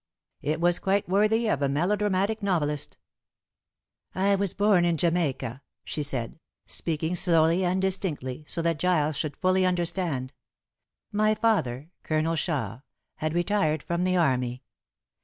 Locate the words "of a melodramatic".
1.47-2.41